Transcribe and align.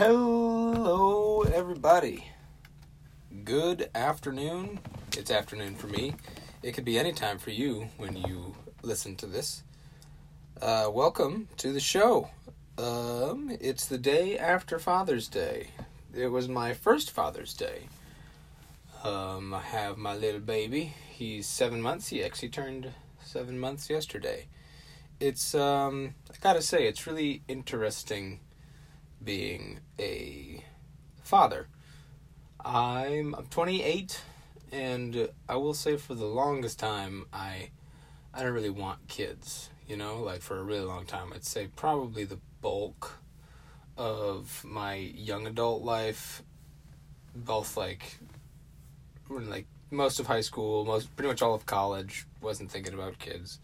Hello, 0.00 1.42
everybody. 1.42 2.24
Good 3.44 3.90
afternoon. 3.94 4.80
It's 5.14 5.30
afternoon 5.30 5.74
for 5.74 5.88
me. 5.88 6.14
It 6.62 6.72
could 6.72 6.86
be 6.86 6.98
any 6.98 7.12
time 7.12 7.36
for 7.36 7.50
you 7.50 7.86
when 7.98 8.16
you 8.16 8.54
listen 8.80 9.14
to 9.16 9.26
this. 9.26 9.62
Uh, 10.62 10.88
welcome 10.90 11.48
to 11.58 11.74
the 11.74 11.80
show. 11.80 12.30
Um, 12.78 13.54
it's 13.60 13.84
the 13.84 13.98
day 13.98 14.38
after 14.38 14.78
Father's 14.78 15.28
Day. 15.28 15.66
It 16.14 16.28
was 16.28 16.48
my 16.48 16.72
first 16.72 17.10
Father's 17.10 17.52
Day. 17.52 17.82
Um, 19.04 19.52
I 19.52 19.60
have 19.60 19.98
my 19.98 20.16
little 20.16 20.40
baby. 20.40 20.94
He's 21.10 21.46
seven 21.46 21.82
months. 21.82 22.08
He 22.08 22.24
actually 22.24 22.48
turned 22.48 22.90
seven 23.22 23.60
months 23.60 23.90
yesterday. 23.90 24.46
It's 25.20 25.54
um, 25.54 26.14
I 26.30 26.36
gotta 26.40 26.62
say, 26.62 26.88
it's 26.88 27.06
really 27.06 27.42
interesting 27.48 28.40
being 29.22 29.80
a 29.98 30.64
father. 31.22 31.68
I'm 32.64 33.34
I'm 33.34 33.46
28, 33.46 34.20
and 34.72 35.28
I 35.48 35.56
will 35.56 35.74
say 35.74 35.96
for 35.96 36.14
the 36.14 36.26
longest 36.26 36.78
time 36.78 37.26
I 37.32 37.70
I 38.32 38.42
don't 38.42 38.52
really 38.52 38.70
want 38.70 39.08
kids. 39.08 39.70
You 39.86 39.96
know, 39.96 40.20
like 40.22 40.40
for 40.40 40.58
a 40.58 40.62
really 40.62 40.84
long 40.84 41.04
time. 41.04 41.32
I'd 41.34 41.44
say 41.44 41.68
probably 41.74 42.24
the 42.24 42.38
bulk 42.60 43.18
of 43.96 44.64
my 44.64 44.94
young 44.94 45.46
adult 45.46 45.82
life, 45.82 46.42
both 47.34 47.76
like 47.76 48.18
like 49.28 49.66
most 49.90 50.20
of 50.20 50.26
high 50.26 50.40
school, 50.40 50.84
most 50.84 51.14
pretty 51.16 51.28
much 51.28 51.42
all 51.42 51.54
of 51.54 51.66
college, 51.66 52.26
wasn't 52.40 52.70
thinking 52.70 52.94
about 52.94 53.18
kids. 53.18 53.58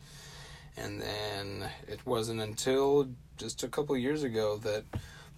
And 0.76 1.00
then 1.00 1.70
it 1.88 2.04
wasn't 2.04 2.40
until 2.40 3.08
just 3.36 3.62
a 3.62 3.68
couple 3.68 3.96
years 3.96 4.22
ago 4.22 4.58
that 4.58 4.84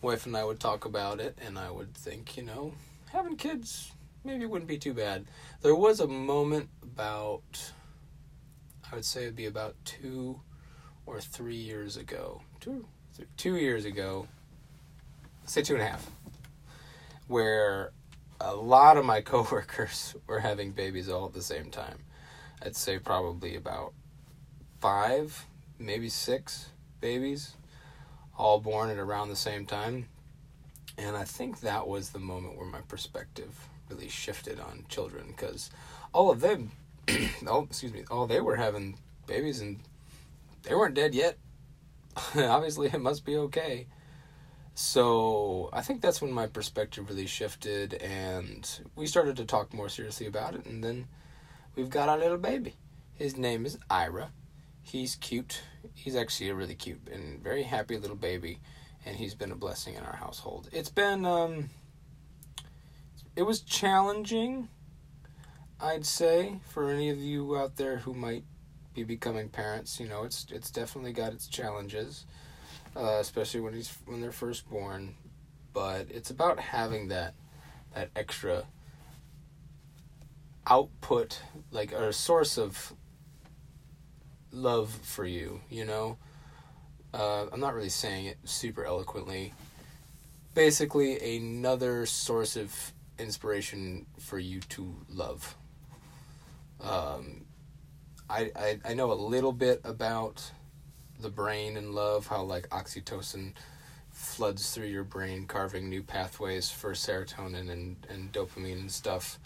wife 0.01 0.27
and 0.27 0.37
I 0.37 0.45
would 0.45 0.61
talk 0.61 0.85
about 0.85 1.21
it, 1.21 1.39
and 1.45 1.59
I 1.59 1.71
would 1.71 1.95
think, 1.95 2.37
you 2.37 2.43
know, 2.43 2.73
having 3.11 3.37
kids 3.37 3.93
maybe 4.25 4.47
wouldn't 4.47 4.69
be 4.69 4.79
too 4.79 4.95
bad. 4.95 5.27
There 5.63 5.75
was 5.75 6.01
a 6.01 6.07
moment 6.07 6.69
about, 6.83 7.73
I 8.91 8.95
would 8.95 9.05
say 9.05 9.23
it'd 9.23 9.37
be 9.37 9.47
about 9.47 9.75
two 9.85 10.41
or 11.07 11.21
three 11.21 11.57
years 11.57 11.97
ago, 11.97 12.43
two, 12.61 12.87
two 13.37 13.57
years 13.57 13.85
ago, 13.85 14.29
say 15.47 15.63
two 15.63 15.75
and 15.75 15.83
a 15.83 15.87
half, 15.87 16.11
where 17.27 17.93
a 18.41 18.55
lot 18.55 18.97
of 18.97 19.05
my 19.05 19.21
coworkers 19.23 20.15
were 20.27 20.41
having 20.41 20.73
babies 20.73 21.09
all 21.09 21.27
at 21.27 21.33
the 21.33 21.43
same 21.43 21.71
time. 21.71 21.99
I'd 22.63 22.77
say 22.77 22.99
probably 22.99 23.57
about 23.57 23.93
five, 24.81 25.47
maybe 25.79 26.09
six 26.09 26.71
babies, 27.01 27.55
all 28.39 28.61
born 28.61 28.89
at 28.89 28.99
around 28.99 29.29
the 29.29 29.37
same 29.37 29.67
time. 29.67 30.07
And 30.97 31.17
I 31.17 31.25
think 31.25 31.61
that 31.61 31.87
was 31.87 32.11
the 32.11 32.19
moment 32.19 32.57
where 32.57 32.67
my 32.67 32.81
perspective 32.83 33.69
really 33.91 34.09
shifted 34.09 34.61
on 34.61 34.85
children 34.89 35.27
because 35.29 35.71
all 36.13 36.31
of 36.31 36.41
them, 36.41 36.71
oh, 37.47 37.65
excuse 37.65 37.93
me, 37.93 38.05
all 38.11 38.27
they 38.27 38.41
were 38.41 38.57
having 38.57 38.97
babies 39.27 39.61
and 39.61 39.81
they 40.63 40.75
weren't 40.75 40.95
dead 40.95 41.15
yet. 41.15 41.37
Obviously, 42.37 42.89
it 42.89 43.01
must 43.01 43.25
be 43.25 43.37
okay. 43.37 43.87
So 44.75 45.71
I 45.73 45.83
think 45.83 46.01
that's 46.01 46.23
when 46.23 46.33
my 46.33 46.47
perspective 46.47 47.09
really 47.09 47.27
shifted, 47.27 47.95
and 47.95 48.69
we 48.95 49.09
started 49.09 49.37
to 49.39 49.45
talk 49.45 49.75
more 49.75 49.89
seriously 49.89 50.27
about 50.27 50.55
it. 50.55 50.67
And 50.67 50.85
then 50.85 51.09
we've 51.75 51.91
got 51.91 52.09
our 52.09 52.17
little 52.17 52.39
baby. 52.39 52.75
His 53.15 53.37
name 53.37 53.67
is 53.67 53.77
Ira. 53.91 54.31
He's 54.89 55.17
cute. 55.17 55.61
He's 55.95 56.17
actually 56.17 56.49
a 56.49 56.55
really 56.55 56.75
cute 56.75 57.09
and 57.13 57.43
very 57.43 57.63
happy 57.63 57.99
little 57.99 58.17
baby, 58.17 58.59
and 59.05 59.17
he's 59.17 59.35
been 59.35 59.53
a 59.53 59.55
blessing 59.55 59.95
in 59.95 60.03
our 60.03 60.17
household. 60.17 60.71
It's 60.73 60.89
been 60.89 61.27
um, 61.27 61.69
it 63.37 63.43
was 63.43 63.61
challenging, 63.61 64.69
I'd 65.79 66.07
say, 66.07 66.61
for 66.71 66.91
any 66.91 67.11
of 67.11 67.19
you 67.19 67.59
out 67.59 67.77
there 67.77 67.99
who 67.99 68.15
might 68.15 68.45
be 68.95 69.05
becoming 69.05 69.51
parents. 69.51 70.01
You 70.01 70.09
know, 70.09 70.25
it's 70.25 70.47
it's 70.51 70.71
definitely 70.71 71.13
got 71.13 71.35
its 71.35 71.49
challenges, 71.49 72.25
uh, 72.97 73.19
especially 73.21 73.61
when 73.61 73.75
he's 73.75 73.95
when 74.07 74.23
they're 74.23 74.33
first 74.33 74.71
born. 74.71 75.17
But 75.75 76.07
it's 76.11 76.31
about 76.31 76.59
having 76.59 77.09
that 77.09 77.35
that 77.95 78.09
extra 78.17 78.65
output, 80.67 81.43
like 81.71 81.93
or 81.93 82.09
a 82.09 82.13
source 82.15 82.57
of 82.57 82.95
love 84.53 84.91
for 85.03 85.25
you. 85.25 85.61
You 85.71 85.85
know, 85.85 86.19
uh, 87.15 87.47
I'm 87.53 87.61
not 87.61 87.75
really 87.75 87.89
saying 87.89 88.27
it 88.27 88.39
super 88.45 88.85
eloquently. 88.85 89.55
Basically, 90.55 91.37
another 91.37 92.07
source 92.07 92.57
of 92.57 92.75
inspiration 93.19 94.07
for 94.19 94.39
you 94.39 94.61
to 94.61 94.95
love. 95.09 95.57
Um, 96.81 97.45
I, 98.31 98.51
I 98.55 98.79
I 98.85 98.95
know 98.95 99.13
a 99.13 99.15
little 99.15 99.53
bit 99.53 99.81
about 99.85 100.51
the 101.21 101.31
brain 101.31 101.77
and 101.77 101.95
love, 101.95 102.27
how 102.27 102.43
like 102.43 102.69
oxytocin 102.69 103.53
floods 104.11 104.73
through 104.73 104.87
your 104.87 105.05
brain, 105.05 105.47
carving 105.47 105.89
new 105.89 106.03
pathways 106.03 106.71
for 106.71 106.93
serotonin 106.93 107.71
and, 107.71 107.97
and 108.09 108.33
dopamine 108.33 108.81
and 108.81 108.91
stuff 108.91 109.39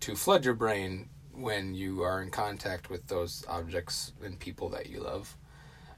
to 0.00 0.14
flood 0.14 0.44
your 0.44 0.54
brain 0.54 1.08
when 1.32 1.74
you 1.74 2.02
are 2.02 2.22
in 2.22 2.30
contact 2.30 2.90
with 2.90 3.06
those 3.06 3.44
objects 3.48 4.12
and 4.22 4.38
people 4.38 4.68
that 4.70 4.88
you 4.88 5.00
love. 5.00 5.36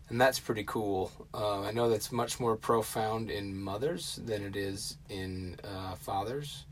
And 0.09 0.21
that's 0.21 0.39
pretty 0.39 0.65
cool. 0.65 1.11
Uh, 1.33 1.63
I 1.63 1.73
know 1.73 1.89
that's 1.89 2.13
much 2.13 2.39
more 2.39 2.57
profound 2.57 3.31
in 3.31 3.57
mothers 3.57 4.21
than 4.25 4.43
it 4.45 4.57
is 4.57 4.99
in 5.09 5.57
uh, 5.65 5.95
fathers. 5.95 6.67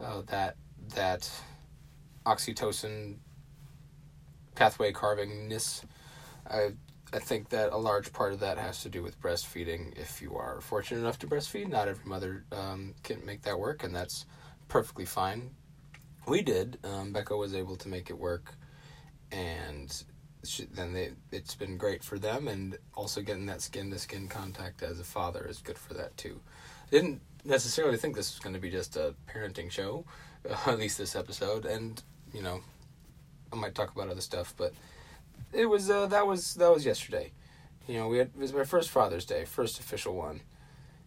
Uh, 0.00 0.22
that 0.26 0.56
that 0.94 1.30
oxytocin 2.26 3.16
pathway 4.54 4.92
carvingness. 4.92 5.82
I 6.48 6.72
I 7.12 7.18
think 7.18 7.48
that 7.48 7.72
a 7.72 7.76
large 7.76 8.12
part 8.12 8.34
of 8.34 8.40
that 8.40 8.58
has 8.58 8.82
to 8.82 8.90
do 8.90 9.02
with 9.02 9.20
breastfeeding. 9.22 9.98
If 9.98 10.20
you 10.20 10.36
are 10.36 10.60
fortunate 10.60 11.00
enough 11.00 11.18
to 11.20 11.26
breastfeed, 11.26 11.68
not 11.68 11.88
every 11.88 12.04
mother 12.04 12.44
um, 12.52 12.94
can 13.02 13.24
make 13.24 13.42
that 13.42 13.58
work, 13.58 13.82
and 13.82 13.94
that's 13.94 14.26
perfectly 14.68 15.06
fine. 15.06 15.50
We 16.28 16.42
did. 16.42 16.78
Um, 16.84 17.12
Becca 17.12 17.34
was 17.34 17.54
able 17.54 17.76
to 17.76 17.88
make 17.88 18.10
it 18.10 18.18
work, 18.18 18.54
and 19.32 19.90
she, 20.44 20.64
then 20.64 20.92
they, 20.92 21.12
it's 21.32 21.54
been 21.54 21.78
great 21.78 22.04
for 22.04 22.18
them, 22.18 22.48
and 22.48 22.76
also 22.94 23.22
getting 23.22 23.46
that 23.46 23.62
skin 23.62 23.90
to 23.90 23.98
skin 23.98 24.28
contact 24.28 24.82
as 24.82 25.00
a 25.00 25.04
father 25.04 25.46
is 25.48 25.58
good 25.58 25.78
for 25.78 25.94
that 25.94 26.14
too. 26.18 26.38
I 26.86 26.90
didn't 26.90 27.22
necessarily 27.44 27.96
think 27.96 28.14
this 28.14 28.34
was 28.34 28.40
going 28.40 28.54
to 28.54 28.60
be 28.60 28.70
just 28.70 28.96
a 28.96 29.14
parenting 29.26 29.70
show, 29.70 30.04
uh, 30.48 30.56
at 30.70 30.78
least 30.78 30.98
this 30.98 31.16
episode, 31.16 31.64
and 31.64 32.02
you 32.34 32.42
know, 32.42 32.60
I 33.50 33.56
might 33.56 33.74
talk 33.74 33.94
about 33.94 34.10
other 34.10 34.20
stuff, 34.20 34.52
but 34.58 34.74
it 35.54 35.64
was 35.64 35.88
uh, 35.88 36.08
that 36.08 36.26
was 36.26 36.54
that 36.56 36.70
was 36.70 36.84
yesterday. 36.84 37.32
You 37.86 37.94
know, 37.94 38.08
we 38.08 38.18
had 38.18 38.28
it 38.28 38.40
was 38.40 38.52
my 38.52 38.64
first 38.64 38.90
Father's 38.90 39.24
Day, 39.24 39.46
first 39.46 39.80
official 39.80 40.14
one, 40.14 40.42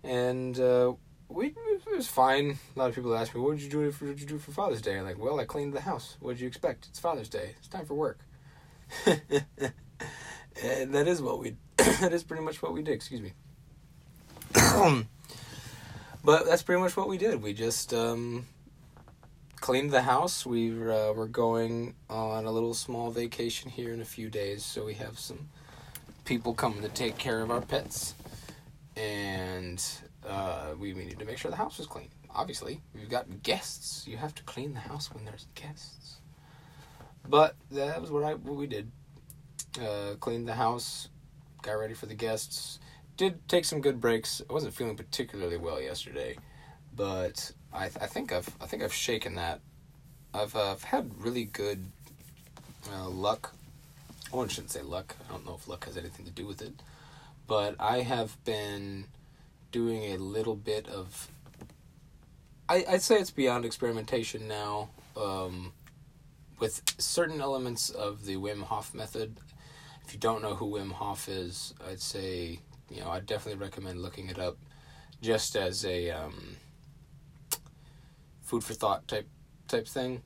and 0.04 0.60
uh, 0.60 0.94
we 1.34 1.47
it 1.47 1.96
was 1.96 2.08
fine. 2.08 2.59
A 2.75 2.80
lot 2.80 2.90
of 2.90 2.96
people 2.96 3.16
ask 3.16 3.34
me, 3.34 3.42
"What 3.42 3.58
did 3.58 3.64
you 3.64 3.69
do? 3.69 3.92
For, 3.92 4.06
what 4.06 4.12
did 4.12 4.22
you 4.22 4.28
do 4.28 4.38
for 4.38 4.52
Father's 4.52 4.81
Day?" 4.81 4.97
I'm 4.97 5.06
like, 5.06 5.18
"Well, 5.18 5.40
I 5.40 5.46
cleaned 5.46 5.74
the 5.74 5.81
house. 5.81 6.18
What 6.19 6.34
did 6.34 6.42
you 6.42 6.47
expect? 6.47 6.88
It's 6.90 7.00
Father's 7.00 7.30
Day. 7.30 7.56
It's 7.58 7.68
time 7.68 7.86
for 7.86 7.94
work." 7.96 8.19
and 9.06 10.94
that 10.94 11.08
is 11.08 11.22
what 11.22 11.40
we. 11.40 11.56
that 11.78 12.14
is 12.14 12.24
pretty 12.24 12.44
much 12.44 12.62
what 12.62 12.74
we 12.74 12.81
did. 12.81 12.94
Excuse 12.94 13.22
me. 13.22 13.34
but 16.24 16.46
that's 16.46 16.64
pretty 16.64 16.81
much 16.81 16.97
what 16.97 17.08
we 17.08 17.18
did. 17.18 17.42
We 17.42 17.53
just 17.53 17.94
um, 17.94 18.46
cleaned 19.59 19.92
the 19.92 20.02
house. 20.02 20.46
We 20.46 20.72
uh, 20.72 21.13
we're 21.13 21.28
going 21.28 21.96
on 22.09 22.46
a 22.46 22.52
little 22.52 22.74
small 22.74 23.12
vacation 23.12 23.69
here 23.69 23.94
in 23.94 24.02
a 24.02 24.06
few 24.06 24.30
days, 24.30 24.66
so 24.66 24.86
we 24.86 24.96
have 24.96 25.18
some 25.18 25.50
people 26.25 26.53
coming 26.53 26.81
to 26.81 26.90
take 26.90 27.18
care 27.18 27.42
of 27.42 27.50
our 27.50 27.62
pets, 27.62 28.16
and 28.96 29.84
uh, 30.28 30.74
we, 30.78 30.94
we 30.94 31.06
need 31.06 31.19
to 31.19 31.25
make 31.25 31.38
sure 31.38 31.51
the 31.51 31.57
house 31.57 31.80
is 31.80 31.88
clean. 31.88 32.10
Obviously, 32.34 32.81
we've 32.94 33.10
got 33.10 33.44
guests. 33.44 34.07
You 34.07 34.18
have 34.18 34.36
to 34.36 34.44
clean 34.44 34.74
the 34.74 34.80
house 34.80 35.12
when 35.13 35.25
there's 35.25 35.48
guests. 35.56 36.18
But 37.28 37.56
that 37.72 38.01
was 38.01 38.12
what 38.12 38.24
I 38.24 38.34
what 38.34 38.56
we 38.56 38.68
did. 38.68 38.92
Uh, 39.81 40.16
cleaned 40.19 40.48
the 40.48 40.56
house, 40.56 41.10
got 41.62 41.74
ready 41.74 41.94
for 41.94 42.06
the 42.06 42.16
guests. 42.16 42.80
Did 43.18 43.48
take 43.48 43.66
some 43.66 43.81
good 43.81 44.01
breaks. 44.01 44.42
I 44.50 44.54
wasn't 44.54 44.74
feeling 44.74 44.98
particularly 44.98 45.57
well 45.57 45.81
yesterday, 45.81 46.38
but 46.95 47.51
I, 47.74 47.86
I 47.86 48.07
think 48.07 48.31
I've 48.31 48.50
I 48.62 48.66
think 48.66 48.84
I've 48.84 48.94
shaken 48.94 49.36
that. 49.36 49.62
I've 50.34 50.56
uh, 50.56 50.72
I've 50.72 50.84
had 50.84 51.12
really 51.18 51.45
good 51.45 51.86
uh, 52.92 53.10
luck. 53.10 53.54
Well, 54.31 54.45
I 54.45 54.48
shouldn't 54.48 54.72
say 54.72 54.81
luck. 54.81 55.16
I 55.28 55.34
don't 55.34 55.45
know 55.45 55.56
if 55.56 55.68
luck 55.68 55.86
has 55.86 55.98
anything 55.98 56.25
to 56.25 56.31
do 56.31 56.45
with 56.45 56.62
it, 56.62 56.74
but 57.48 57.75
I 57.80 58.00
have 58.01 58.44
been 58.45 59.06
doing 59.71 60.13
a 60.13 60.18
little 60.18 60.56
bit 60.56 60.88
of. 60.88 61.29
I 62.69 62.85
I'd 62.89 63.01
say 63.01 63.15
it's 63.19 63.31
beyond 63.31 63.65
experimentation 63.65 64.47
now. 64.47 64.89
Um, 65.18 65.73
with 66.59 66.81
certain 67.00 67.41
elements 67.41 67.89
of 67.89 68.25
the 68.25 68.38
Wim 68.38 68.62
Hof 68.63 68.94
method. 68.94 69.35
If 70.06 70.13
you 70.13 70.19
don't 70.19 70.41
know 70.41 70.56
who 70.56 70.65
Wim 70.71 70.91
Hof 70.91 71.27
is, 71.27 71.73
I'd 71.89 72.01
say 72.01 72.59
you 72.89 73.01
know 73.01 73.09
I 73.09 73.19
definitely 73.19 73.63
recommend 73.63 74.01
looking 74.01 74.29
it 74.29 74.39
up. 74.39 74.57
just 75.21 75.56
as 75.56 75.85
a 75.85 76.09
um, 76.09 76.57
food 78.41 78.63
for 78.63 78.73
thought 78.73 79.07
type 79.07 79.27
type 79.68 79.88
thing. 79.88 80.21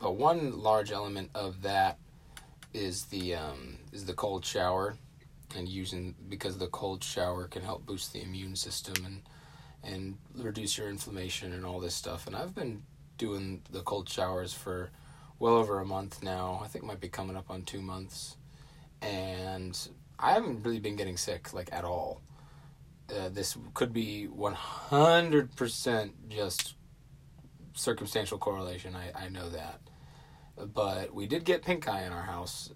But 0.00 0.16
one 0.16 0.58
large 0.58 0.92
element 0.92 1.30
of 1.34 1.62
that 1.62 1.98
is 2.72 3.04
the 3.04 3.34
um, 3.36 3.78
is 3.92 4.04
the 4.06 4.14
cold 4.14 4.44
shower, 4.44 4.96
and 5.56 5.68
using 5.68 6.14
because 6.28 6.58
the 6.58 6.66
cold 6.68 7.02
shower 7.04 7.46
can 7.48 7.62
help 7.62 7.86
boost 7.86 8.12
the 8.12 8.22
immune 8.22 8.56
system 8.56 9.04
and 9.04 9.22
and 9.82 10.16
reduce 10.36 10.78
your 10.78 10.88
inflammation 10.88 11.52
and 11.52 11.64
all 11.66 11.78
this 11.78 11.94
stuff. 11.94 12.26
And 12.26 12.34
I've 12.34 12.54
been 12.54 12.82
doing 13.18 13.62
the 13.70 13.82
cold 13.82 14.08
showers 14.08 14.52
for 14.52 14.90
well 15.38 15.54
over 15.54 15.80
a 15.80 15.84
month 15.84 16.22
now. 16.22 16.60
I 16.64 16.68
think 16.68 16.84
might 16.84 17.00
be 17.00 17.08
coming 17.08 17.36
up 17.36 17.50
on 17.50 17.62
two 17.62 17.82
months, 17.82 18.36
and 19.02 19.78
I 20.18 20.32
haven't 20.32 20.64
really 20.64 20.80
been 20.80 20.96
getting 20.96 21.16
sick 21.16 21.52
like 21.52 21.72
at 21.72 21.84
all. 21.84 22.22
Uh, 23.14 23.28
this 23.28 23.56
could 23.74 23.92
be 23.92 24.24
one 24.24 24.54
hundred 24.54 25.54
percent 25.54 26.30
just 26.30 26.74
circumstantial 27.74 28.38
correlation. 28.38 28.96
I 28.96 29.26
I 29.26 29.28
know 29.28 29.50
that, 29.50 29.80
but 30.56 31.12
we 31.12 31.26
did 31.26 31.44
get 31.44 31.62
pink 31.62 31.86
eye 31.86 32.04
in 32.04 32.12
our 32.12 32.22
house. 32.22 32.70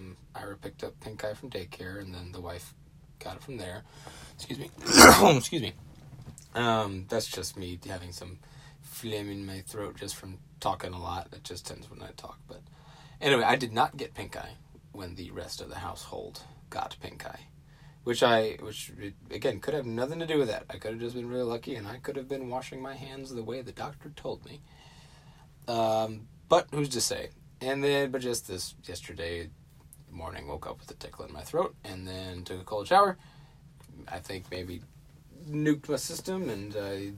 Um, 0.00 0.16
Ira 0.34 0.56
picked 0.56 0.82
up 0.82 0.98
pink 1.00 1.24
eye 1.24 1.34
from 1.34 1.50
daycare, 1.50 2.00
and 2.00 2.14
then 2.14 2.32
the 2.32 2.40
wife 2.40 2.74
got 3.18 3.36
it 3.36 3.42
from 3.42 3.56
there. 3.56 3.82
Excuse 4.34 4.58
me. 4.58 4.70
Excuse 5.36 5.62
me. 5.62 5.74
Um, 6.54 7.06
that's 7.08 7.26
just 7.26 7.56
me 7.56 7.78
having 7.86 8.12
some 8.12 8.38
phlegm 8.82 9.30
in 9.30 9.46
my 9.46 9.60
throat 9.60 9.96
just 9.96 10.16
from 10.16 10.38
talking 10.58 10.92
a 10.92 11.00
lot. 11.00 11.28
It 11.32 11.44
just 11.44 11.66
tends 11.66 11.90
when 11.90 12.02
I 12.02 12.10
talk. 12.16 12.38
But 12.48 12.62
anyway, 13.20 13.44
I 13.44 13.56
did 13.56 13.72
not 13.72 13.96
get 13.96 14.14
pink 14.14 14.36
eye 14.36 14.54
when 14.92 15.14
the 15.14 15.30
rest 15.30 15.60
of 15.60 15.68
the 15.68 15.76
household 15.76 16.42
got 16.70 16.96
pink 17.00 17.26
eye, 17.26 17.46
which 18.04 18.22
I, 18.22 18.56
which 18.60 18.92
again 19.30 19.60
could 19.60 19.74
have 19.74 19.86
nothing 19.86 20.18
to 20.18 20.26
do 20.26 20.38
with 20.38 20.48
that. 20.48 20.64
I 20.70 20.78
could 20.78 20.92
have 20.92 21.00
just 21.00 21.14
been 21.14 21.28
really 21.28 21.44
lucky, 21.44 21.76
and 21.76 21.86
I 21.86 21.98
could 21.98 22.16
have 22.16 22.28
been 22.28 22.48
washing 22.48 22.80
my 22.80 22.94
hands 22.94 23.32
the 23.32 23.44
way 23.44 23.60
the 23.62 23.72
doctor 23.72 24.10
told 24.16 24.44
me. 24.44 24.60
Um, 25.68 26.26
but 26.48 26.68
who's 26.72 26.88
to 26.90 27.00
say? 27.00 27.30
And 27.60 27.84
then, 27.84 28.10
but 28.10 28.22
just 28.22 28.48
this 28.48 28.74
yesterday 28.84 29.50
morning, 30.12 30.46
woke 30.46 30.66
up 30.66 30.80
with 30.80 30.90
a 30.90 30.94
tickle 30.94 31.24
in 31.24 31.32
my 31.32 31.42
throat, 31.42 31.74
and 31.84 32.06
then 32.06 32.44
took 32.44 32.60
a 32.60 32.64
cold 32.64 32.86
shower. 32.86 33.16
I 34.08 34.18
think 34.18 34.50
maybe 34.50 34.82
nuked 35.48 35.88
my 35.88 35.96
system, 35.96 36.48
and 36.48 36.76
I, 36.76 37.12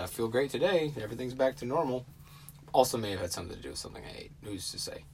I 0.00 0.06
feel 0.06 0.28
great 0.28 0.50
today. 0.50 0.92
Everything's 1.00 1.34
back 1.34 1.56
to 1.56 1.64
normal. 1.64 2.06
Also, 2.72 2.98
may 2.98 3.10
have 3.12 3.20
had 3.20 3.32
something 3.32 3.56
to 3.56 3.62
do 3.62 3.70
with 3.70 3.78
something 3.78 4.04
I 4.04 4.22
ate. 4.24 4.32
Who's 4.42 4.70
to 4.72 4.78
say? 4.78 5.04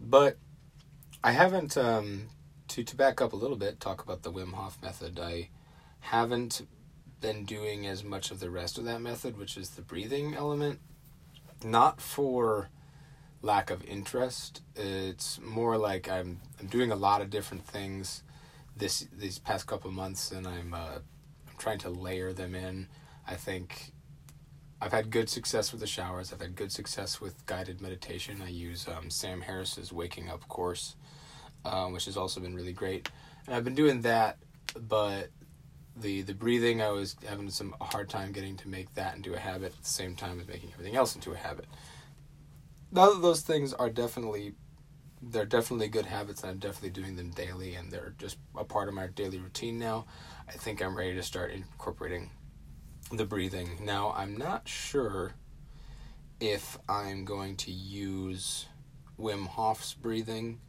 But 0.00 0.38
I 1.22 1.32
haven't. 1.32 1.76
Um, 1.76 2.28
to 2.68 2.82
to 2.82 2.96
back 2.96 3.20
up 3.20 3.32
a 3.32 3.36
little 3.36 3.56
bit, 3.56 3.80
talk 3.80 4.02
about 4.02 4.22
the 4.22 4.32
Wim 4.32 4.52
Hof 4.52 4.78
method. 4.82 5.18
I 5.20 5.50
haven't 6.00 6.66
been 7.20 7.44
doing 7.44 7.86
as 7.86 8.04
much 8.04 8.30
of 8.30 8.40
the 8.40 8.50
rest 8.50 8.78
of 8.78 8.84
that 8.84 9.00
method, 9.00 9.38
which 9.38 9.56
is 9.56 9.70
the 9.70 9.82
breathing 9.82 10.34
element. 10.34 10.80
Not 11.62 12.00
for 12.00 12.68
lack 13.44 13.70
of 13.70 13.84
interest. 13.84 14.62
It's 14.74 15.38
more 15.40 15.76
like 15.76 16.08
I'm 16.08 16.40
I'm 16.58 16.66
doing 16.66 16.90
a 16.90 16.96
lot 16.96 17.20
of 17.20 17.30
different 17.30 17.64
things 17.66 18.22
this 18.76 19.06
these 19.12 19.38
past 19.38 19.66
couple 19.66 19.90
months, 19.90 20.32
and 20.32 20.46
I'm 20.46 20.74
uh, 20.74 20.98
I'm 21.48 21.58
trying 21.58 21.78
to 21.80 21.90
layer 21.90 22.32
them 22.32 22.54
in. 22.54 22.88
I 23.26 23.34
think 23.34 23.92
I've 24.80 24.92
had 24.92 25.10
good 25.10 25.28
success 25.28 25.72
with 25.72 25.80
the 25.80 25.86
showers. 25.86 26.32
I've 26.32 26.40
had 26.40 26.56
good 26.56 26.72
success 26.72 27.20
with 27.20 27.44
guided 27.46 27.80
meditation. 27.80 28.42
I 28.42 28.48
use 28.48 28.88
um, 28.88 29.10
Sam 29.10 29.42
Harris's 29.42 29.92
Waking 29.92 30.30
Up 30.30 30.46
course, 30.48 30.96
um, 31.64 31.92
which 31.92 32.06
has 32.06 32.16
also 32.16 32.40
been 32.40 32.54
really 32.54 32.72
great. 32.72 33.08
And 33.46 33.54
I've 33.54 33.64
been 33.64 33.74
doing 33.74 34.00
that, 34.02 34.38
but 34.88 35.28
the 35.96 36.22
the 36.22 36.34
breathing, 36.34 36.80
I 36.80 36.88
was 36.88 37.14
having 37.28 37.50
some 37.50 37.74
hard 37.80 38.08
time 38.08 38.32
getting 38.32 38.56
to 38.58 38.68
make 38.68 38.92
that 38.94 39.16
into 39.16 39.34
a 39.34 39.38
habit 39.38 39.72
at 39.72 39.82
the 39.82 39.88
same 39.88 40.16
time 40.16 40.40
as 40.40 40.48
making 40.48 40.70
everything 40.72 40.96
else 40.96 41.14
into 41.14 41.32
a 41.32 41.36
habit. 41.36 41.66
Those 42.94 43.42
things 43.42 43.72
are 43.74 43.90
definitely 43.90 44.54
they're 45.20 45.46
definitely 45.46 45.88
good 45.88 46.06
habits 46.06 46.42
and 46.42 46.50
I'm 46.52 46.58
definitely 46.58 46.90
doing 46.90 47.16
them 47.16 47.30
daily 47.30 47.74
and 47.74 47.90
they're 47.90 48.14
just 48.18 48.36
a 48.56 48.64
part 48.64 48.88
of 48.88 48.94
my 48.94 49.06
daily 49.06 49.38
routine 49.38 49.78
now. 49.78 50.06
I 50.48 50.52
think 50.52 50.82
I'm 50.82 50.96
ready 50.96 51.14
to 51.14 51.22
start 51.22 51.50
incorporating 51.50 52.30
the 53.10 53.24
breathing. 53.24 53.78
Now, 53.82 54.12
I'm 54.16 54.36
not 54.36 54.68
sure 54.68 55.34
if 56.40 56.78
I'm 56.88 57.24
going 57.24 57.56
to 57.56 57.70
use 57.70 58.66
Wim 59.18 59.46
Hof's 59.46 59.94
breathing 59.94 60.60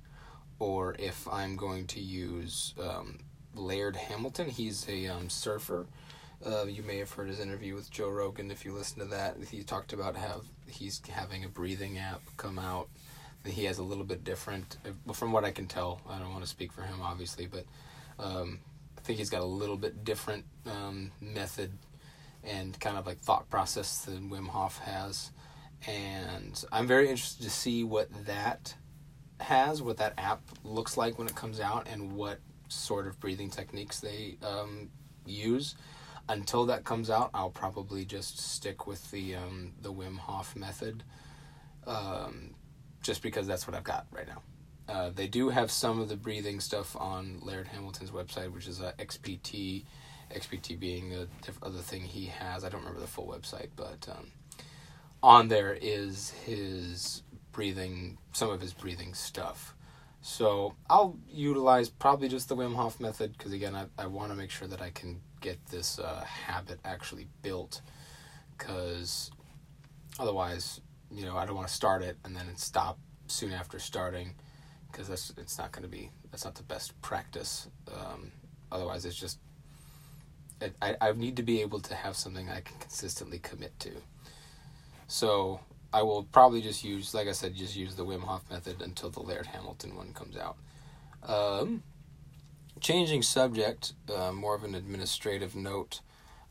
or 0.60 0.95
if 0.98 1.27
I'm 1.27 1.56
going 1.57 1.88
to 1.88 2.00
use 2.00 2.74
um, 2.81 3.19
Laird 3.54 3.95
Hamilton. 3.95 4.50
He's 4.50 4.88
a 4.88 5.07
um, 5.07 5.30
surfer. 5.30 5.88
Uh, 6.45 6.65
you 6.65 6.83
may 6.83 7.00
have 7.00 7.12
heard 7.12 7.27
his 7.27 7.39
interview 7.39 7.74
with 7.74 7.89
Joe 7.89 8.09
Rogan. 8.09 8.51
If 8.51 8.65
you 8.65 8.71
listen 8.71 9.00
to 9.00 9.06
that, 9.06 9.38
he 9.50 9.63
talked 9.63 9.94
about 9.94 10.15
how 10.15 10.42
he's 10.68 11.01
having 11.09 11.44
a 11.44 11.50
breathing 11.50 11.97
app 11.97 12.21
come 12.38 12.59
out. 12.59 12.88
He 13.44 13.65
has 13.65 13.80
a 13.80 13.83
little 13.83 14.03
bit 14.03 14.24
different, 14.24 14.77
uh, 14.86 15.13
from 15.13 15.31
what 15.31 15.44
I 15.44 15.50
can 15.50 15.65
tell. 15.65 16.01
I 16.07 16.19
don't 16.19 16.31
want 16.31 16.44
to 16.44 16.50
speak 16.50 16.71
for 16.71 16.83
him, 16.83 17.01
obviously, 17.01 17.47
but 17.47 17.65
um, 18.19 18.59
I 18.95 19.01
think 19.01 19.18
he's 19.18 19.31
got 19.31 19.42
a 19.42 19.45
little 19.45 19.75
bit 19.75 20.03
different 20.03 20.45
um, 20.68 21.12
method 21.19 21.71
and 22.44 22.80
kind 22.80 22.98
of 22.98 23.07
like 23.07 23.19
thought 23.19 23.50
process 23.50 24.06
than 24.06 24.30
Wim 24.30 24.48
Hof 24.48 24.77
has. 24.80 25.31
And 25.88 26.63
I'm 26.71 26.86
very 26.86 27.09
interested 27.09 27.44
to 27.44 27.50
see 27.50 27.83
what 27.83 28.07
that 28.27 28.75
has, 29.39 29.81
what 29.81 29.98
that 29.98 30.13
app 30.19 30.41
looks 30.63 30.95
like 30.95 31.18
when 31.18 31.27
it 31.27 31.36
comes 31.36 31.59
out, 31.59 31.88
and 31.91 32.13
what 32.13 32.38
sort 32.68 33.07
of 33.07 33.19
breathing 33.19 33.50
techniques 33.50 34.00
they 34.00 34.38
um, 34.44 34.89
use. 35.25 35.74
Until 36.27 36.66
that 36.66 36.83
comes 36.83 37.10
out, 37.10 37.30
I'll 37.33 37.51
probably 37.51 38.04
just 38.04 38.39
stick 38.39 38.88
with 38.88 39.12
the 39.12 39.36
um, 39.36 39.74
the 39.81 39.94
Wim 39.94 40.18
Hof 40.18 40.56
method, 40.56 41.04
um, 41.86 42.56
just 43.01 43.22
because 43.22 43.45
that's 43.45 43.68
what 43.68 43.75
I've 43.75 43.83
got 43.83 44.07
right 44.12 44.27
now. 44.27 44.42
Uh, 44.88 45.10
they 45.13 45.27
do 45.27 45.50
have 45.50 45.72
some 45.72 46.00
of 46.00 46.10
the 46.10 46.16
breathing 46.16 46.60
stuff 46.60 46.95
on 46.95 47.39
Laird 47.42 47.68
Hamilton's 47.68 48.12
website, 48.12 48.51
which 48.51 48.68
is 48.68 48.81
uh, 48.81 48.92
XPT, 49.00 49.86
XPT 50.31 50.80
being 50.80 51.10
the 51.10 51.27
other 51.63 51.80
thing 51.80 52.01
he 52.01 52.25
has. 52.25 52.63
I 52.63 52.69
don't 52.69 52.81
remember 52.81 53.01
the 53.01 53.07
full 53.07 53.27
website, 53.27 53.69
but 53.75 54.07
um, 54.12 54.31
on 55.24 55.48
there 55.48 55.77
is 55.80 56.31
his 56.45 57.24
breathing, 57.51 58.18
some 58.31 58.50
of 58.50 58.62
his 58.62 58.74
breathing 58.74 59.13
stuff. 59.13 59.75
So 60.22 60.75
I'll 60.89 61.18
utilize 61.30 61.89
probably 61.89 62.30
just 62.30 62.50
the 62.50 62.56
Wim 62.56 62.75
Hof 62.75 63.00
method 63.00 63.36
because 63.38 63.54
again, 63.54 63.75
I, 63.75 63.86
I 63.98 64.07
want 64.07 64.31
to 64.31 64.36
make 64.36 64.51
sure 64.51 64.68
that 64.68 64.81
I 64.81 64.89
can 64.89 65.22
get 65.45 65.63
this 65.68 66.00
uh, 66.00 66.24
habit 66.25 66.80
actually 66.83 67.27
built 67.44 67.81
because 68.58 69.29
otherwise, 70.17 70.81
you 71.12 71.24
know, 71.24 71.38
I 71.38 71.46
don't 71.46 71.55
want 71.55 71.67
to 71.67 71.74
start 71.74 72.01
it 72.01 72.17
and 72.25 72.36
then 72.36 72.48
stop 72.55 72.98
soon 73.27 73.53
after 73.53 73.77
starting 73.77 74.34
because 74.91 75.08
that's 75.08 75.34
it's 75.38 75.58
not 75.58 75.72
going 75.72 75.84
to 75.84 75.89
be 75.89 76.10
that's 76.31 76.46
not 76.46 76.55
the 76.55 76.63
best 76.63 77.00
practice. 77.01 77.67
Um, 77.93 78.31
otherwise, 78.72 79.05
it's 79.05 79.20
just 79.20 79.38
it, 80.62 80.75
I 80.81 80.96
I 81.00 81.12
need 81.12 81.38
to 81.38 81.43
be 81.43 81.62
able 81.62 81.79
to 81.81 81.93
have 81.93 82.15
something 82.15 82.50
I 82.50 82.62
can 82.62 82.79
consistently 82.79 83.38
commit 83.38 83.79
to. 83.81 83.91
So 85.08 85.60
I 85.93 86.01
will 86.01 86.24
probably 86.24 86.62
just 86.62 86.84
use, 86.84 87.13
like 87.13 87.27
I 87.27 87.34
said, 87.34 87.53
just 87.55 87.75
use 87.75 87.93
the 87.93 88.03
Wim 88.03 88.22
Hof 88.22 88.50
method 88.50 88.81
until 88.81 89.12
the 89.12 89.20
Laird 89.20 89.46
Hamilton 89.46 89.96
one 89.96 90.12
comes 90.13 90.36
out. 90.38 90.58
Um, 91.22 91.84
changing 92.79 93.22
subject, 93.22 93.94
uh, 94.13 94.32
more 94.32 94.55
of 94.55 94.63
an 94.63 94.75
administrative 94.75 95.55
note. 95.55 96.01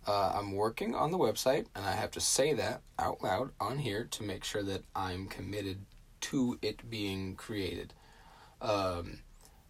Uh, 0.06 0.32
I'm 0.34 0.52
working 0.52 0.94
on 0.94 1.10
the 1.10 1.18
website, 1.18 1.66
and 1.74 1.84
I 1.84 1.92
have 1.92 2.10
to 2.12 2.20
say 2.20 2.52
that 2.54 2.82
out 2.98 3.22
loud 3.22 3.52
on 3.60 3.78
here 3.78 4.04
to 4.10 4.22
make 4.22 4.44
sure 4.44 4.62
that 4.62 4.82
I'm 4.94 5.26
committed 5.26 5.86
to 6.22 6.58
it 6.62 6.88
being 6.90 7.36
created. 7.36 7.94
Um, 8.60 9.20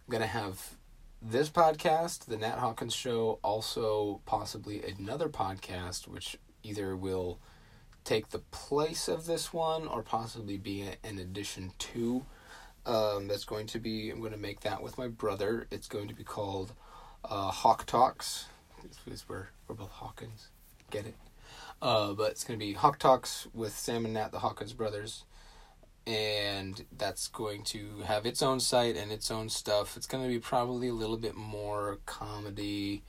I'm 0.07 0.11
gonna 0.11 0.27
have 0.27 0.75
this 1.21 1.49
podcast, 1.49 2.25
the 2.25 2.37
Nat 2.37 2.59
Hawkins 2.59 2.93
Show, 2.93 3.39
also 3.43 4.21
possibly 4.25 4.83
another 4.83 5.29
podcast, 5.29 6.07
which 6.07 6.37
either 6.63 6.95
will 6.95 7.39
take 8.03 8.29
the 8.29 8.39
place 8.39 9.07
of 9.07 9.25
this 9.25 9.51
one 9.51 9.87
or 9.87 10.03
possibly 10.03 10.57
be 10.57 10.87
an 11.03 11.17
addition 11.17 11.71
to. 11.79 12.25
Um, 12.85 13.27
that's 13.27 13.45
going 13.45 13.67
to 13.67 13.79
be, 13.79 14.09
I'm 14.09 14.19
going 14.19 14.31
to 14.31 14.37
make 14.37 14.61
that 14.61 14.81
with 14.81 14.97
my 14.97 15.07
brother. 15.07 15.67
It's 15.71 15.87
going 15.87 16.07
to 16.07 16.13
be 16.13 16.23
called 16.23 16.73
uh, 17.23 17.49
Hawk 17.51 17.85
Talks. 17.85 18.45
Because 19.03 19.27
we're, 19.27 19.47
we're 19.67 19.75
both 19.75 19.89
Hawkins. 19.89 20.49
Get 20.91 21.07
it? 21.07 21.15
Uh, 21.81 22.13
but 22.13 22.31
it's 22.31 22.43
going 22.43 22.59
to 22.59 22.65
be 22.65 22.73
Hawk 22.73 22.99
Talks 22.99 23.47
with 23.53 23.75
Sam 23.75 24.05
and 24.05 24.13
Nat, 24.13 24.31
the 24.31 24.39
Hawkins 24.39 24.73
brothers. 24.73 25.25
And 26.05 26.85
that's 26.95 27.27
going 27.27 27.63
to 27.65 28.03
have 28.05 28.27
its 28.27 28.43
own 28.43 28.59
site 28.59 28.95
and 28.95 29.11
its 29.11 29.31
own 29.31 29.49
stuff. 29.49 29.97
It's 29.97 30.05
going 30.05 30.23
to 30.23 30.29
be 30.29 30.39
probably 30.39 30.87
a 30.89 30.93
little 30.93 31.17
bit 31.17 31.35
more 31.35 31.97
comedy 32.05 33.03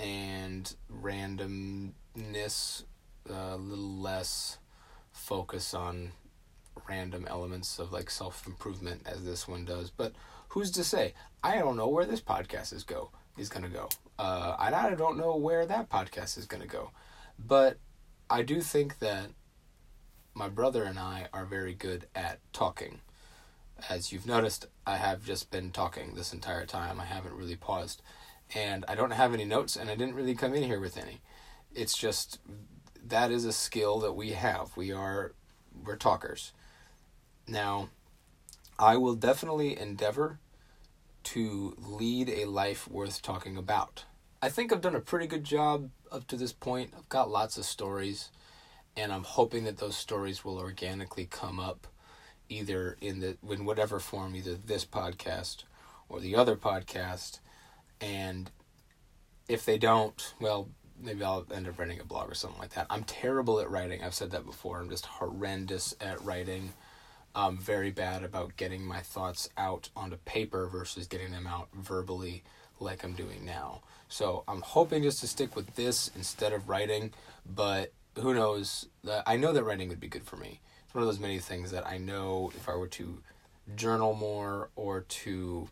and 0.00 0.74
randomness 0.92 2.82
a 3.28 3.56
little 3.56 3.96
less 3.98 4.58
focus 5.12 5.74
on 5.74 6.12
random 6.88 7.26
elements 7.28 7.78
of 7.78 7.92
like 7.92 8.10
self 8.10 8.46
improvement 8.46 9.02
as 9.06 9.24
this 9.24 9.46
one 9.46 9.64
does. 9.64 9.90
But 9.90 10.12
who's 10.48 10.70
to 10.72 10.84
say? 10.84 11.14
I 11.42 11.58
don't 11.58 11.76
know 11.76 11.88
where 11.88 12.04
this 12.06 12.20
podcast 12.20 12.72
is 12.72 12.84
go 12.84 13.10
is 13.38 13.48
gonna 13.48 13.68
go. 13.68 13.88
Uh, 14.18 14.56
I, 14.58 14.94
don't 14.94 15.16
know 15.16 15.36
where 15.36 15.66
that 15.66 15.88
podcast 15.88 16.38
is 16.38 16.46
to 16.46 16.66
go. 16.66 16.90
But 17.38 17.78
I 18.28 18.42
do 18.42 18.60
think 18.60 18.98
that 18.98 19.30
my 20.34 20.48
brother 20.48 20.84
and 20.84 20.98
I 20.98 21.28
are 21.32 21.44
very 21.44 21.74
good 21.74 22.06
at 22.14 22.38
talking. 22.52 23.00
As 23.88 24.12
you've 24.12 24.26
noticed, 24.26 24.66
I 24.86 24.96
have 24.96 25.24
just 25.24 25.50
been 25.50 25.72
talking 25.72 26.14
this 26.14 26.32
entire 26.32 26.66
time. 26.66 27.00
I 27.00 27.04
haven't 27.04 27.34
really 27.34 27.56
paused. 27.56 28.02
And 28.54 28.84
I 28.86 28.94
don't 28.94 29.12
have 29.12 29.32
any 29.32 29.44
notes, 29.44 29.76
and 29.76 29.90
I 29.90 29.96
didn't 29.96 30.14
really 30.14 30.34
come 30.34 30.54
in 30.54 30.62
here 30.62 30.80
with 30.80 30.98
any. 30.98 31.20
It's 31.74 31.96
just 31.96 32.38
that 33.04 33.30
is 33.30 33.44
a 33.44 33.52
skill 33.52 33.98
that 34.00 34.12
we 34.12 34.32
have. 34.32 34.76
We 34.76 34.92
are 34.92 35.34
we're 35.84 35.96
talkers. 35.96 36.52
Now, 37.46 37.90
I 38.78 38.96
will 38.96 39.14
definitely 39.14 39.78
endeavor 39.78 40.38
to 41.24 41.76
lead 41.78 42.28
a 42.28 42.46
life 42.46 42.88
worth 42.88 43.22
talking 43.22 43.56
about. 43.56 44.04
I 44.40 44.48
think 44.48 44.72
I've 44.72 44.80
done 44.80 44.96
a 44.96 45.00
pretty 45.00 45.26
good 45.26 45.44
job 45.44 45.90
up 46.10 46.26
to 46.28 46.36
this 46.36 46.52
point. 46.52 46.92
I've 46.96 47.08
got 47.08 47.30
lots 47.30 47.56
of 47.56 47.64
stories, 47.64 48.30
and 48.96 49.12
I'm 49.12 49.24
hoping 49.24 49.64
that 49.64 49.78
those 49.78 49.96
stories 49.96 50.44
will 50.44 50.58
organically 50.58 51.26
come 51.26 51.60
up 51.60 51.86
either 52.48 52.96
in 53.00 53.20
the 53.20 53.36
in 53.48 53.64
whatever 53.64 54.00
form, 54.00 54.34
either 54.34 54.54
this 54.54 54.84
podcast 54.84 55.64
or 56.08 56.20
the 56.20 56.36
other 56.36 56.56
podcast. 56.56 57.38
And 58.00 58.50
if 59.48 59.64
they 59.64 59.78
don't, 59.78 60.34
well, 60.40 60.68
maybe 61.00 61.24
I'll 61.24 61.46
end 61.54 61.68
up 61.68 61.78
writing 61.78 62.00
a 62.00 62.04
blog 62.04 62.30
or 62.30 62.34
something 62.34 62.60
like 62.60 62.74
that. 62.74 62.86
I'm 62.90 63.04
terrible 63.04 63.60
at 63.60 63.70
writing. 63.70 64.02
I've 64.02 64.14
said 64.14 64.30
that 64.32 64.44
before. 64.44 64.80
I'm 64.80 64.90
just 64.90 65.06
horrendous 65.06 65.94
at 66.00 66.22
writing. 66.24 66.72
I'm 67.34 67.56
very 67.56 67.90
bad 67.90 68.22
about 68.22 68.56
getting 68.56 68.84
my 68.84 69.00
thoughts 69.00 69.48
out 69.56 69.88
onto 69.96 70.16
paper 70.18 70.66
versus 70.66 71.06
getting 71.06 71.32
them 71.32 71.46
out 71.46 71.68
verbally 71.74 72.44
like 72.78 73.04
I'm 73.04 73.14
doing 73.14 73.44
now. 73.44 73.82
So 74.08 74.44
I'm 74.46 74.60
hoping 74.60 75.02
just 75.02 75.20
to 75.20 75.26
stick 75.26 75.56
with 75.56 75.74
this 75.74 76.10
instead 76.14 76.52
of 76.52 76.68
writing, 76.68 77.12
but 77.46 77.92
who 78.18 78.34
knows? 78.34 78.88
I 79.26 79.36
know 79.36 79.52
that 79.52 79.64
writing 79.64 79.88
would 79.88 80.00
be 80.00 80.08
good 80.08 80.24
for 80.24 80.36
me. 80.36 80.60
It's 80.84 80.94
one 80.94 81.02
of 81.02 81.08
those 81.08 81.20
many 81.20 81.38
things 81.38 81.70
that 81.70 81.86
I 81.86 81.96
know 81.96 82.52
if 82.54 82.68
I 82.68 82.74
were 82.74 82.88
to 82.88 83.22
journal 83.76 84.12
more 84.14 84.68
or 84.76 85.02
to 85.02 85.68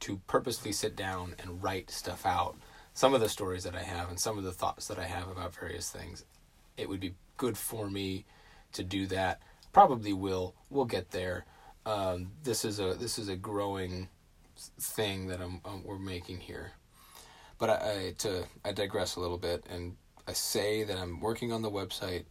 to 0.00 0.20
purposely 0.26 0.72
sit 0.72 0.94
down 0.96 1.34
and 1.38 1.62
write 1.62 1.90
stuff 1.90 2.26
out 2.26 2.56
some 2.94 3.14
of 3.14 3.20
the 3.20 3.28
stories 3.28 3.64
that 3.64 3.74
I 3.74 3.82
have 3.82 4.10
and 4.10 4.18
some 4.20 4.36
of 4.36 4.44
the 4.44 4.52
thoughts 4.52 4.88
that 4.88 4.98
I 4.98 5.04
have 5.04 5.28
about 5.28 5.54
various 5.54 5.90
things. 5.90 6.24
It 6.76 6.88
would 6.88 7.00
be 7.00 7.14
good 7.36 7.56
for 7.56 7.88
me 7.88 8.24
to 8.72 8.84
do 8.84 9.06
that. 9.06 9.40
Probably 9.72 10.12
will. 10.12 10.54
We'll 10.70 10.84
get 10.84 11.10
there. 11.10 11.46
Um, 11.86 12.32
this 12.42 12.64
is 12.64 12.78
a 12.78 12.94
this 12.94 13.18
is 13.18 13.28
a 13.28 13.36
growing 13.36 14.08
thing 14.80 15.28
that 15.28 15.40
I'm, 15.40 15.60
um, 15.64 15.82
we're 15.84 15.98
making 15.98 16.38
here. 16.40 16.72
But 17.58 17.70
I, 17.70 17.74
I 17.74 18.14
to 18.18 18.44
I 18.64 18.72
digress 18.72 19.16
a 19.16 19.20
little 19.20 19.38
bit 19.38 19.64
and 19.68 19.96
I 20.28 20.34
say 20.34 20.84
that 20.84 20.96
I'm 20.96 21.20
working 21.20 21.52
on 21.52 21.62
the 21.62 21.70
website 21.70 22.24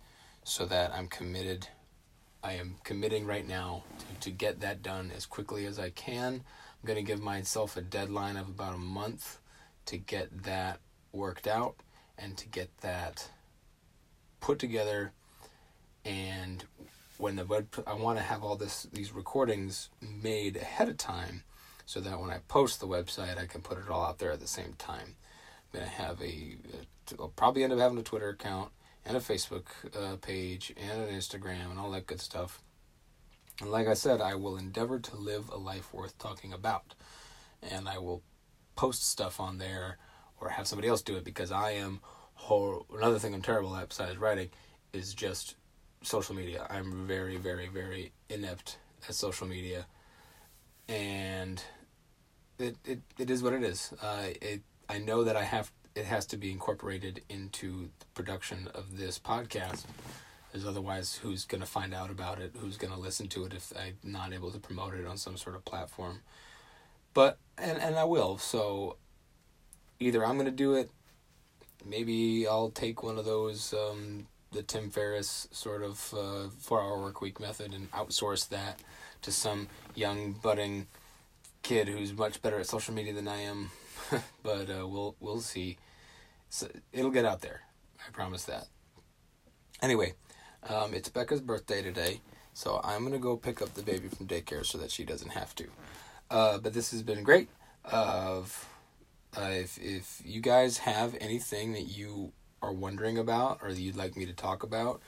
so 0.43 0.65
that 0.67 0.93
I'm 0.93 1.07
committed. 1.07 1.67
I 2.43 2.53
am 2.53 2.77
committing 2.83 3.25
right 3.25 3.48
now 3.48 3.83
to, 4.00 4.19
to 4.21 4.31
get 4.31 4.62
that 4.62 4.81
done 4.81 5.12
as 5.15 5.25
quickly 5.25 5.65
as 5.65 5.77
I 5.77 5.89
can. 5.89 6.33
I'm 6.36 6.88
going 6.88 6.98
to 6.98 7.03
give 7.03 7.21
myself 7.21 7.77
a 7.77 7.81
deadline 7.81 8.38
of 8.38 8.48
about 8.48 8.74
a 8.74 8.79
month 8.79 9.39
to 9.86 9.98
get 9.98 10.43
that 10.43 10.79
worked 11.12 11.48
out 11.48 11.75
and 12.17 12.38
to 12.38 12.48
get 12.48 12.69
that 12.81 13.29
put 14.39 14.57
together 14.57 15.12
and 16.05 16.63
when 17.21 17.35
the 17.35 17.45
web 17.45 17.67
I 17.85 17.93
want 17.93 18.17
to 18.17 18.23
have 18.23 18.43
all 18.43 18.55
this 18.55 18.87
these 18.91 19.13
recordings 19.13 19.89
made 20.01 20.57
ahead 20.57 20.89
of 20.89 20.97
time 20.97 21.43
so 21.85 21.99
that 22.01 22.19
when 22.19 22.31
I 22.31 22.39
post 22.47 22.79
the 22.79 22.87
website 22.87 23.37
I 23.37 23.45
can 23.45 23.61
put 23.61 23.77
it 23.77 23.89
all 23.89 24.03
out 24.03 24.19
there 24.19 24.31
at 24.31 24.39
the 24.39 24.47
same 24.47 24.73
time. 24.77 25.15
I'm 25.73 25.81
to 25.81 25.87
have 25.87 26.21
a, 26.21 26.57
a 26.73 27.19
I'll 27.19 27.29
probably 27.29 27.63
end 27.63 27.73
up 27.73 27.79
having 27.79 27.97
a 27.97 28.03
Twitter 28.03 28.29
account 28.29 28.71
and 29.05 29.15
a 29.15 29.19
Facebook 29.19 29.65
uh, 29.95 30.15
page 30.17 30.73
and 30.77 31.01
an 31.01 31.09
Instagram 31.09 31.69
and 31.69 31.79
all 31.79 31.91
that 31.91 32.07
good 32.07 32.21
stuff. 32.21 32.61
And 33.59 33.71
like 33.71 33.87
I 33.87 33.93
said, 33.93 34.21
I 34.21 34.35
will 34.35 34.57
endeavor 34.57 34.99
to 34.99 35.15
live 35.15 35.49
a 35.49 35.57
life 35.57 35.93
worth 35.93 36.17
talking 36.17 36.53
about. 36.53 36.95
And 37.61 37.87
I 37.87 37.97
will 37.97 38.23
post 38.75 39.07
stuff 39.07 39.39
on 39.39 39.57
there 39.57 39.97
or 40.39 40.49
have 40.49 40.67
somebody 40.67 40.87
else 40.87 41.01
do 41.01 41.17
it 41.17 41.23
because 41.23 41.51
I 41.51 41.71
am 41.71 42.01
whole 42.33 42.87
another 42.91 43.19
thing 43.19 43.35
I'm 43.35 43.41
terrible 43.41 43.75
at 43.75 43.89
besides 43.89 44.17
writing 44.17 44.49
is 44.93 45.13
just 45.13 45.55
social 46.01 46.36
media. 46.36 46.67
I'm 46.70 47.08
very, 47.08 47.38
very, 47.38 47.67
very 47.67 48.12
inept 48.29 48.77
at 49.08 49.15
social 49.15 49.48
media. 49.48 49.86
And 50.88 51.63
it 52.60 52.75
it, 52.86 53.01
it 53.17 53.29
is 53.29 53.43
what 53.43 53.53
it 53.53 53.63
is. 53.63 53.93
Uh, 54.01 54.27
it 54.41 54.62
I 54.89 55.00
know 55.00 55.24
that 55.24 55.36
I 55.36 55.43
have 55.43 55.72
it 55.96 56.05
has 56.05 56.25
to 56.27 56.38
be 56.38 56.51
incorporated 56.51 57.22
into 57.29 57.89
the 58.00 58.05
production 58.13 58.70
of 58.74 58.98
this 58.98 59.20
podcast. 59.20 59.86
Because 60.51 60.67
otherwise, 60.67 61.15
who's 61.15 61.46
going 61.46 61.62
to 61.62 61.67
find 61.67 61.93
out 61.93 62.10
about 62.10 62.39
it? 62.39 62.51
Who's 62.58 62.75
going 62.75 62.91
to 62.91 63.00
listen 63.00 63.29
to 63.29 63.46
it 63.46 63.53
if 63.53 63.72
I'm 63.79 63.98
not 64.03 64.34
able 64.34 64.51
to 64.51 64.60
promote 64.60 64.93
it 64.93 65.08
on 65.08 65.15
some 65.15 65.38
sort 65.38 65.55
of 65.55 65.63
platform? 65.63 66.22
But 67.13 67.38
and 67.58 67.77
and 67.77 67.96
I 67.96 68.03
will. 68.03 68.38
So 68.38 68.98
either 70.00 70.25
I'm 70.25 70.38
gonna 70.38 70.51
do 70.51 70.74
it. 70.74 70.89
Maybe 71.86 72.48
I'll 72.48 72.70
take 72.70 73.01
one 73.01 73.17
of 73.17 73.25
those 73.25 73.74
um, 73.74 74.27
the 74.51 74.63
Tim 74.63 74.89
Ferriss 74.89 75.48
sort 75.51 75.81
of 75.81 76.13
uh, 76.13 76.50
four 76.60 76.81
hour 76.81 77.00
work 77.00 77.22
week 77.22 77.39
method 77.39 77.74
and 77.74 77.89
outsource 77.91 78.50
that 78.50 78.79
to 79.22 79.31
some 79.31 79.67
young 79.96 80.34
budding 80.34 80.88
kid 81.63 81.88
who's 81.88 82.13
much 82.13 82.41
better 82.41 82.60
at 82.60 82.67
social 82.67 82.93
media 82.93 83.13
than 83.13 83.27
I 83.27 83.41
am. 83.41 83.72
but 84.43 84.70
uh, 84.70 84.88
we'll 84.88 85.15
we'll 85.20 85.41
see. 85.41 85.77
So 86.50 86.67
it'll 86.91 87.12
get 87.12 87.25
out 87.25 87.41
there. 87.41 87.62
I 88.05 88.12
promise 88.12 88.43
that. 88.46 88.67
Anyway, 89.81 90.13
um, 90.70 90.93
it's 90.93 91.10
Becca's 91.10 91.41
birthday 91.41 91.81
today, 91.81 92.20
so 92.53 92.81
I'm 92.84 93.03
gonna 93.03 93.20
go 93.20 93.38
pick 93.38 93.62
up 93.62 93.74
the 93.74 93.84
baby 93.84 94.10
from 94.10 94.27
daycare 94.27 94.65
so 94.65 94.77
that 94.79 94.91
she 94.91 95.05
doesn't 95.05 95.31
have 95.31 95.55
to. 95.55 95.67
Uh, 96.29 96.58
but 96.58 96.74
this 96.74 96.91
has 96.91 97.03
been 97.03 97.24
great. 97.24 97.50
Uh, 97.86 98.41
if 99.38 99.77
if 99.81 100.22
you 100.25 100.41
guys 100.41 100.79
have 100.79 101.15
anything 101.22 101.74
that 101.74 101.84
you 101.84 102.34
are 102.61 102.73
wondering 102.73 103.17
about 103.17 103.59
or 103.61 103.69
you'd 103.69 103.95
like 103.95 104.15
me 104.15 104.25
to 104.25 104.33
talk 104.33 104.63
about, 104.63 105.01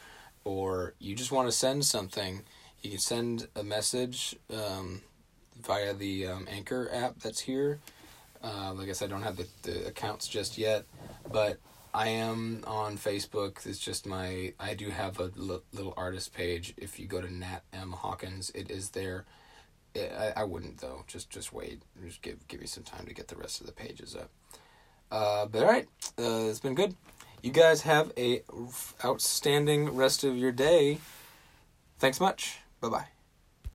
or 0.44 0.94
you 1.00 1.16
just 1.16 1.32
want 1.32 1.48
to 1.48 1.52
send 1.52 1.86
something, 1.86 2.44
you 2.82 2.92
can 2.92 3.00
send 3.00 3.48
a 3.56 3.64
message 3.64 4.36
um, 4.54 5.02
via 5.62 5.94
the 5.94 6.28
um, 6.28 6.48
Anchor 6.50 6.90
app 6.94 7.20
that's 7.20 7.40
here. 7.40 7.80
Uh, 8.44 8.74
like 8.74 8.90
I 8.90 8.92
said, 8.92 9.10
I 9.10 9.14
don't 9.14 9.24
have 9.24 9.38
the, 9.38 9.48
the 9.62 9.88
accounts 9.88 10.28
just 10.28 10.58
yet, 10.58 10.84
but 11.32 11.60
I 11.94 12.10
am 12.10 12.64
on 12.66 12.98
Facebook. 12.98 13.66
It's 13.66 13.80
just 13.80 14.06
my 14.06 14.54
I 14.60 14.74
do 14.74 14.90
have 14.90 15.20
a 15.20 15.32
l- 15.40 15.64
little 15.72 15.94
artist 15.96 16.34
page. 16.34 16.74
If 16.76 17.00
you 17.00 17.06
go 17.06 17.22
to 17.22 17.32
Nat 17.32 17.62
M 17.72 17.92
Hawkins, 17.92 18.50
it 18.54 18.70
is 18.72 18.90
there. 18.90 19.26
I, 19.96 20.34
I 20.38 20.44
wouldn't 20.44 20.80
though. 20.80 21.06
Just 21.08 21.30
just 21.30 21.54
wait. 21.54 21.84
Just 22.04 22.22
give 22.22 22.46
give 22.48 22.60
me 22.60 22.68
some 22.68 22.84
time 22.84 23.06
to 23.06 23.14
get 23.14 23.28
the 23.28 23.36
rest 23.36 23.62
of 23.62 23.68
the 23.68 23.74
pages 23.74 24.16
up. 24.16 24.30
Uh, 25.12 25.46
but 25.46 25.62
all 25.62 25.70
right, 25.70 25.88
uh, 26.18 26.50
it's 26.50 26.60
been 26.60 26.74
good. 26.74 26.96
You 27.44 27.52
guys 27.52 27.82
have 27.82 28.14
a 28.18 28.42
outstanding 29.04 29.96
rest 29.96 30.24
of 30.24 30.38
your 30.38 30.54
day. 30.54 31.00
Thanks 32.00 32.22
much. 32.22 32.60
Bye 32.80 32.88
bye. 32.90 33.13